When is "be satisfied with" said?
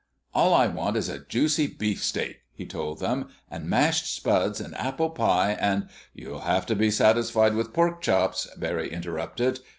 6.75-7.71